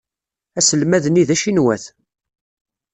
Aselmad-nni 0.59 1.23
d 1.27 1.29
acinwat. 1.35 1.83